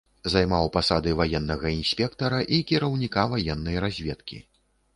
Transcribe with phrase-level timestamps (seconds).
[0.35, 4.43] Займаў пасады ваеннага інспектара і кіраўніка ваеннай разведкі.